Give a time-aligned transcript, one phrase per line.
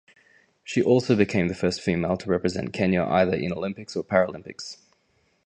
[0.63, 4.77] She also became the first female to represent Kenya either in Olympics or Paralympics.